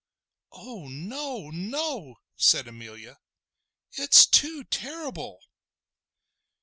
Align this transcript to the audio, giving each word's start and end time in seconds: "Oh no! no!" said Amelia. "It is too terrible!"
"Oh 0.53 0.87
no! 0.87 1.51
no!" 1.51 2.15
said 2.35 2.67
Amelia. 2.67 3.19
"It 3.91 4.11
is 4.15 4.25
too 4.25 4.63
terrible!" 4.63 5.37